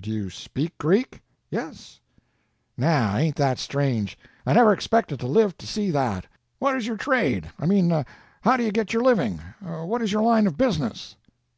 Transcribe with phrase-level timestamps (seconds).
[0.00, 1.20] "Do you speak Greek?"
[1.50, 2.00] "Yes."
[2.78, 4.16] "Now, ain't that strange!
[4.46, 6.26] I never expected to live to see that.
[6.58, 7.50] What is your trade?
[7.58, 7.90] I mean
[8.40, 9.40] how do you get your living?
[9.60, 11.16] What is your line of business?"